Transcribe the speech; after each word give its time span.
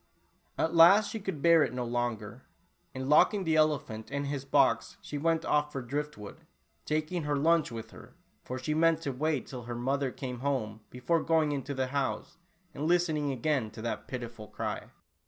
At 0.57 0.73
last 0.73 1.11
she 1.11 1.19
could 1.19 1.43
bear 1.43 1.61
it 1.61 1.75
no 1.75 1.85
longer, 1.85 2.41
and 2.95 3.07
lock 3.07 3.35
ing 3.35 3.43
the 3.43 3.55
elephant 3.55 4.09
in 4.09 4.23
his 4.25 4.45
box, 4.45 4.97
she 4.99 5.19
went 5.19 5.45
off 5.45 5.71
for 5.71 5.83
drift 5.83 6.17
wood, 6.17 6.37
taking 6.85 7.21
her 7.21 7.35
lunch 7.35 7.71
with 7.71 7.91
her, 7.91 8.15
for 8.43 8.57
she 8.57 8.73
meant 8.73 9.03
to 9.03 9.13
w^ait 9.13 9.45
till 9.45 9.65
her 9.65 9.75
mother 9.75 10.09
came 10.09 10.39
home 10.39 10.81
before 10.89 11.21
going 11.21 11.51
into 11.51 11.75
the 11.75 11.85
house, 11.93 12.39
and 12.73 12.87
listening 12.87 13.31
again 13.31 13.69
to 13.69 13.81
that 13.83 14.07
pitiful 14.07 14.47
cry. 14.47 14.85